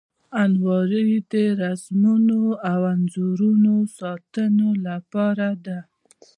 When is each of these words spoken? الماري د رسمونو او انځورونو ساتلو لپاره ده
الماري 0.43 1.11
د 1.33 1.33
رسمونو 1.63 2.41
او 2.71 2.79
انځورونو 2.93 3.73
ساتلو 3.97 4.69
لپاره 4.87 5.47
ده 5.65 5.79